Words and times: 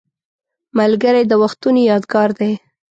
ملګری 0.77 1.23
د 1.27 1.33
وختونو 1.41 1.79
یادګار 1.91 2.29
دی 2.39 2.51